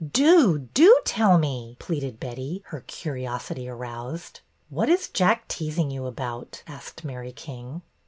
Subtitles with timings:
[0.19, 4.39] ''Do, do tell me," pleaded Betty, her curiosity aroused.
[4.73, 7.83] ''What is Jack teasing you about?" asked Mary King.